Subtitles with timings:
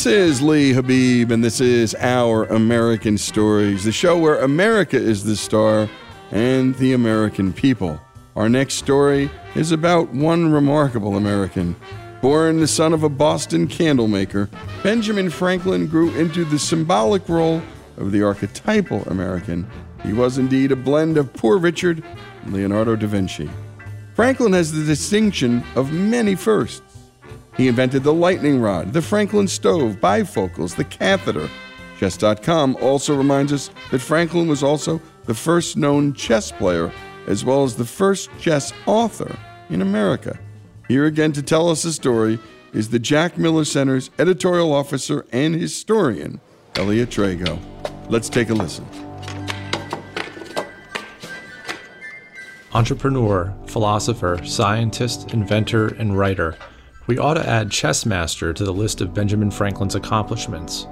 [0.00, 5.24] This is Lee Habib, and this is Our American Stories, the show where America is
[5.24, 5.90] the star
[6.30, 8.00] and the American people.
[8.34, 11.76] Our next story is about one remarkable American.
[12.22, 14.48] Born the son of a Boston candlemaker,
[14.82, 17.60] Benjamin Franklin grew into the symbolic role
[17.98, 19.70] of the archetypal American.
[20.02, 22.02] He was indeed a blend of Poor Richard
[22.44, 23.50] and Leonardo da Vinci.
[24.14, 26.89] Franklin has the distinction of many firsts.
[27.56, 31.48] He invented the lightning rod, the Franklin stove, bifocals, the catheter.
[31.98, 36.90] Chess.com also reminds us that Franklin was also the first known chess player,
[37.26, 40.38] as well as the first chess author in America.
[40.88, 42.38] Here again to tell us the story
[42.72, 46.40] is the Jack Miller Center's editorial officer and historian,
[46.76, 47.60] Elliott Drago.
[48.08, 48.86] Let's take a listen.
[52.72, 56.56] Entrepreneur, philosopher, scientist, inventor, and writer
[57.10, 60.86] we ought to add Chessmaster to the list of Benjamin Franklin's accomplishments.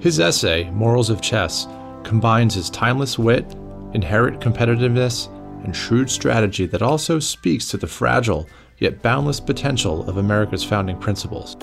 [0.00, 1.68] His essay, Morals of Chess,
[2.02, 3.54] combines his timeless wit,
[3.92, 5.32] inherent competitiveness,
[5.62, 8.48] and shrewd strategy that also speaks to the fragile
[8.78, 11.56] yet boundless potential of America's founding principles.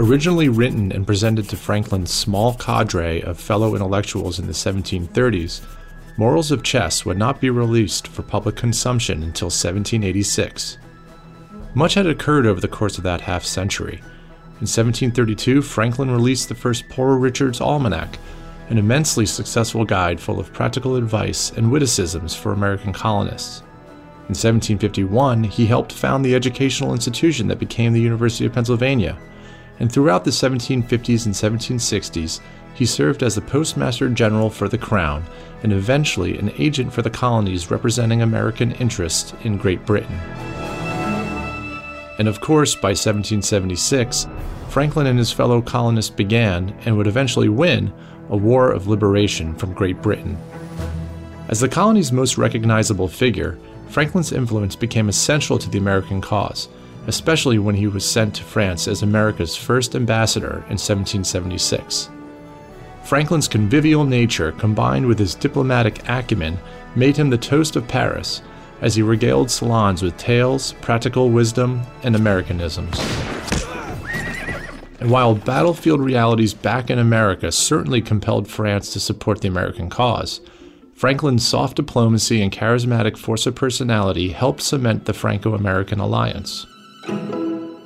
[0.00, 5.60] Originally written and presented to Franklin's small cadre of fellow intellectuals in the 1730s,
[6.16, 10.78] Morals of Chess would not be released for public consumption until 1786.
[11.76, 13.98] Much had occurred over the course of that half century.
[13.98, 18.18] In 1732, Franklin released the first Poor Richard's Almanac,
[18.70, 23.60] an immensely successful guide full of practical advice and witticisms for American colonists.
[24.20, 29.18] In 1751, he helped found the educational institution that became the University of Pennsylvania,
[29.78, 32.40] and throughout the 1750s and 1760s,
[32.72, 35.26] he served as the Postmaster General for the Crown
[35.62, 40.18] and eventually an agent for the colonies representing American interests in Great Britain.
[42.18, 44.26] And of course, by 1776,
[44.68, 47.92] Franklin and his fellow colonists began, and would eventually win,
[48.30, 50.36] a war of liberation from Great Britain.
[51.48, 53.58] As the colony's most recognizable figure,
[53.88, 56.68] Franklin's influence became essential to the American cause,
[57.06, 62.10] especially when he was sent to France as America's first ambassador in 1776.
[63.04, 66.58] Franklin's convivial nature combined with his diplomatic acumen
[66.96, 68.42] made him the toast of Paris
[68.80, 72.98] as he regaled salons with tales, practical wisdom, and Americanisms.
[75.00, 80.40] And while battlefield realities back in America certainly compelled France to support the American cause,
[80.94, 86.66] Franklin's soft diplomacy and charismatic force of personality helped cement the Franco American alliance.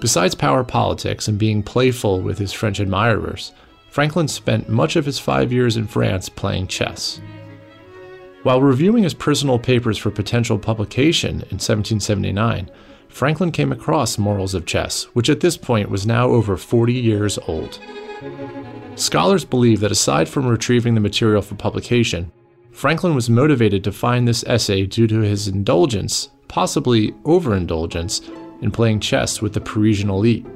[0.00, 3.52] Besides power politics and being playful with his French admirers,
[3.90, 7.20] Franklin spent much of his five years in France playing chess.
[8.42, 12.70] While reviewing his personal papers for potential publication in 1779,
[13.08, 17.38] Franklin came across Morals of Chess, which at this point was now over 40 years
[17.46, 17.78] old.
[18.94, 22.32] Scholars believe that aside from retrieving the material for publication,
[22.72, 28.22] Franklin was motivated to find this essay due to his indulgence, possibly overindulgence,
[28.62, 30.46] in playing chess with the Parisian elite.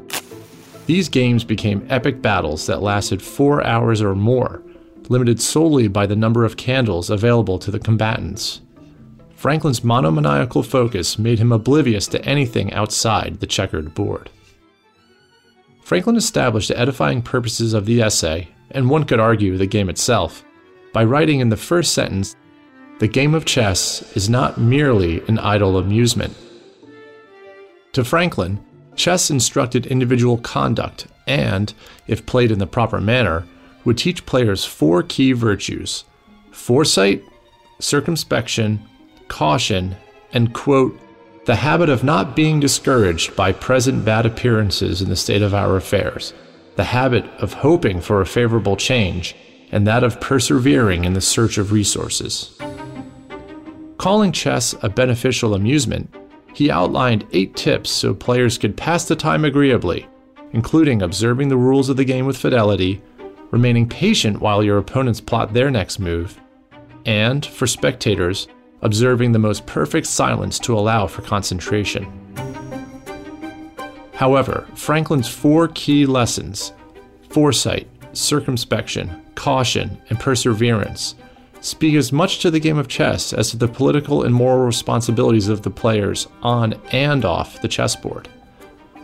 [0.87, 4.63] These games became epic battles that lasted four hours or more,
[5.11, 8.61] limited solely by the number of candles available to the combatants.
[9.35, 14.31] Franklin's monomaniacal focus made him oblivious to anything outside the checkered board.
[15.83, 20.43] Franklin established the edifying purposes of the essay, and one could argue the game itself,
[20.95, 22.37] by writing in the first sentence
[23.01, 26.35] The game of chess is not merely an idle amusement.
[27.93, 28.65] To Franklin,
[28.97, 31.75] chess instructed individual conduct and,
[32.07, 33.47] if played in the proper manner,
[33.85, 36.05] would teach players four key virtues
[36.51, 37.23] foresight,
[37.81, 38.81] circumspection,
[39.29, 39.97] caution,
[40.33, 40.99] and, quote,
[41.47, 45.77] the habit of not being discouraged by present bad appearances in the state of our
[45.77, 46.33] affairs,
[46.77, 49.37] the habit of hoping for a favorable change,
[49.71, 52.59] and that of persevering in the search of resources.
[53.99, 56.15] Calling chess a beneficial amusement,
[56.55, 60.07] he outlined eight tips so players could pass the time agreeably,
[60.53, 63.03] including observing the rules of the game with fidelity,
[63.55, 66.41] remaining patient while your opponents plot their next move,
[67.07, 68.49] and, for spectators,
[68.83, 72.05] observing the most perfect silence to allow for concentration.
[74.13, 76.73] However, Franklin's four key lessons
[77.31, 81.15] foresight, circumspection, caution, and perseverance
[81.61, 85.49] speak as much to the game of chess as to the political and moral responsibilities
[85.49, 88.29] of the players on and off the chessboard.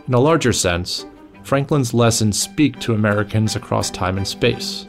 [0.07, 1.05] In a larger sense,
[1.51, 4.85] Franklin's lessons speak to Americans across time and space.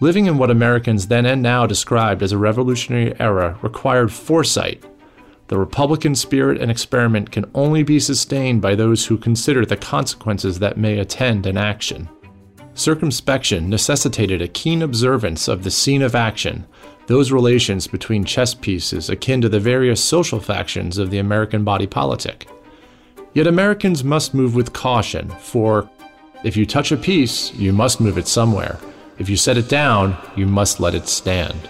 [0.00, 4.82] Living in what Americans then and now described as a revolutionary era required foresight.
[5.46, 10.58] The Republican spirit and experiment can only be sustained by those who consider the consequences
[10.58, 12.08] that may attend an action.
[12.74, 16.66] Circumspection necessitated a keen observance of the scene of action,
[17.06, 21.86] those relations between chess pieces akin to the various social factions of the American body
[21.86, 22.48] politic.
[23.36, 25.90] Yet Americans must move with caution, for
[26.42, 28.78] if you touch a piece, you must move it somewhere.
[29.18, 31.68] If you set it down, you must let it stand.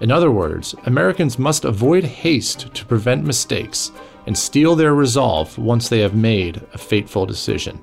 [0.00, 3.92] In other words, Americans must avoid haste to prevent mistakes
[4.26, 7.78] and steel their resolve once they have made a fateful decision.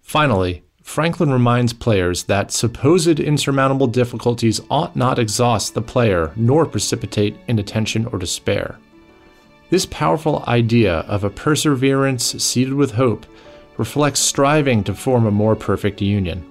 [0.00, 7.36] Finally, Franklin reminds players that supposed insurmountable difficulties ought not exhaust the player nor precipitate
[7.46, 8.76] inattention or despair.
[9.68, 13.26] This powerful idea of a perseverance seeded with hope
[13.78, 16.44] reflects striving to form a more perfect union.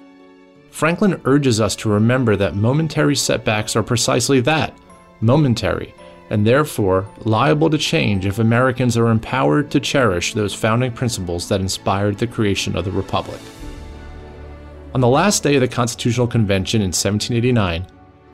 [0.69, 4.77] Franklin urges us to remember that momentary setbacks are precisely that
[5.21, 5.93] momentary,
[6.29, 11.61] and therefore liable to change if Americans are empowered to cherish those founding principles that
[11.61, 13.39] inspired the creation of the Republic.
[14.93, 17.87] On the last day of the Constitutional Convention in 1789,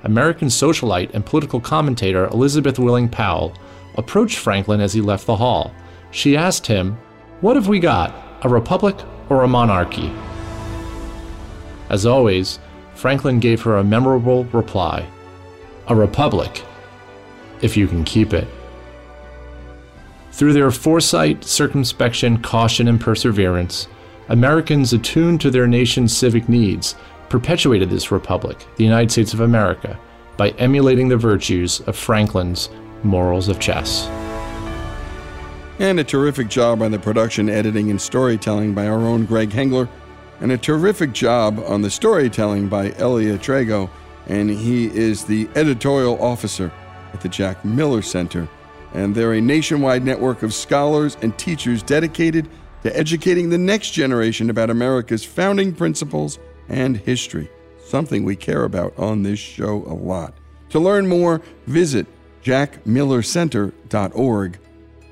[0.03, 3.53] American socialite and political commentator Elizabeth Willing Powell
[3.95, 5.73] approached Franklin as he left the hall.
[6.11, 6.97] She asked him,
[7.41, 8.95] What have we got, a republic
[9.29, 10.11] or a monarchy?
[11.89, 12.59] As always,
[12.95, 15.05] Franklin gave her a memorable reply
[15.87, 16.63] A republic,
[17.61, 18.47] if you can keep it.
[20.31, 23.87] Through their foresight, circumspection, caution, and perseverance,
[24.29, 26.95] Americans attuned to their nation's civic needs
[27.29, 29.99] perpetuated this republic, the United States of America,
[30.37, 32.69] by emulating the virtues of Franklin's
[33.03, 34.07] Morals of Chess.
[35.79, 39.89] And a terrific job on the production, editing, and storytelling by our own Greg Hengler.
[40.39, 43.89] And a terrific job on the storytelling by Elliott Drago.
[44.27, 46.71] And he is the editorial officer
[47.13, 48.47] at the Jack Miller Center.
[48.93, 52.47] And they're a nationwide network of scholars and teachers dedicated
[52.83, 56.39] to educating the next generation about America's founding principles
[56.69, 57.49] and history,
[57.85, 60.33] something we care about on this show a lot.
[60.69, 62.07] To learn more, visit
[62.43, 64.59] jackmillercenter.org.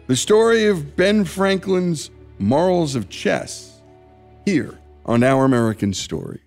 [0.07, 2.09] The story of Ben Franklin's
[2.39, 3.81] morals of chess
[4.45, 6.39] here on Our American Stories.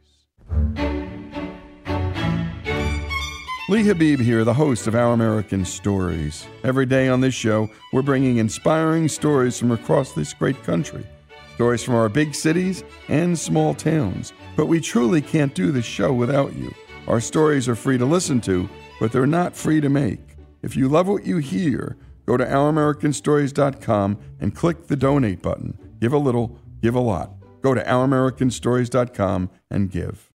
[3.69, 6.47] Lee Habib here, the host of Our American Stories.
[6.63, 11.07] Every day on this show, we're bringing inspiring stories from across this great country.
[11.55, 14.33] Stories from our big cities and small towns.
[14.57, 16.75] But we truly can't do this show without you.
[17.07, 18.69] Our stories are free to listen to,
[19.01, 20.32] but they're not free to make.
[20.63, 25.77] If you love what you hear, go to ouramericanstories.com and click the donate button.
[26.01, 27.33] Give a little, give a lot.
[27.63, 30.31] Go to ouramericanstories.com and give.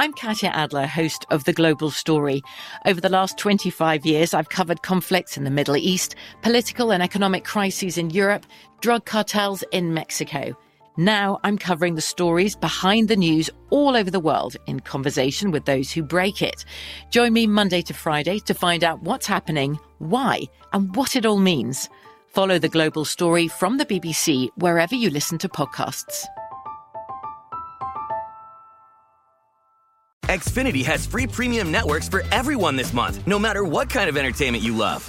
[0.00, 2.42] I'm Katya Adler, host of The Global Story.
[2.86, 7.44] Over the last 25 years, I've covered conflicts in the Middle East, political and economic
[7.44, 8.46] crises in Europe,
[8.80, 10.56] drug cartels in Mexico.
[10.98, 15.64] Now I'm covering the stories behind the news all over the world in conversation with
[15.64, 16.64] those who break it.
[17.10, 21.38] Join me Monday to Friday to find out what's happening, why, and what it all
[21.38, 21.88] means.
[22.26, 26.24] Follow the global story from the BBC wherever you listen to podcasts.
[30.24, 34.64] Xfinity has free premium networks for everyone this month, no matter what kind of entertainment
[34.64, 35.08] you love.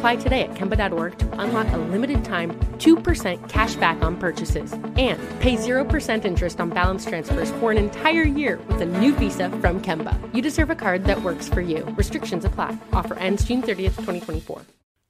[0.00, 5.20] Apply today at Kemba.org to unlock a limited time 2% cash back on purchases and
[5.40, 9.78] pay 0% interest on balance transfers for an entire year with a new visa from
[9.82, 10.16] Kemba.
[10.34, 11.84] You deserve a card that works for you.
[11.98, 12.78] Restrictions apply.
[12.94, 14.62] Offer ends June 30th, 2024.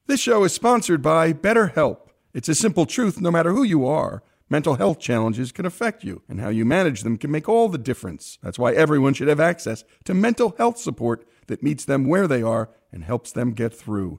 [0.08, 2.08] This show is sponsored by BetterHelp.
[2.34, 4.24] It's a simple truth no matter who you are.
[4.48, 7.78] Mental health challenges can affect you, and how you manage them can make all the
[7.78, 8.38] difference.
[8.42, 12.42] That's why everyone should have access to mental health support that meets them where they
[12.42, 14.18] are and helps them get through.